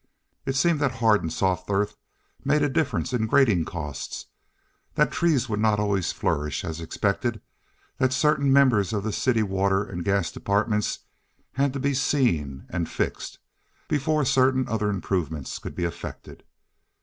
[0.47, 1.95] It seemed that hard and soft earth
[2.43, 4.25] made a difference in grading costs,
[4.95, 7.39] that trees would not always flourish as expected,
[7.99, 11.01] that certain members of the city water and gas departments
[11.53, 13.37] had to be "seen" and "fixed"
[13.87, 16.45] before certain other improvements could be effected.